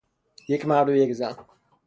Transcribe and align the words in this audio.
یک 0.47 0.65
مرد 0.67 0.89
و 0.89 0.95
یک 0.95 1.13
زن 1.13 1.35